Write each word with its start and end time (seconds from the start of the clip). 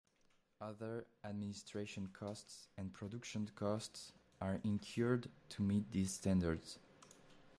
Other 0.59 1.05
administration 1.23 2.07
costs 2.07 2.69
and 2.75 2.91
production 2.91 3.51
costs 3.53 4.13
are 4.39 4.59
incurred 4.63 5.29
to 5.49 5.61
meet 5.61 5.91
these 5.91 6.11
standards. 6.11 6.79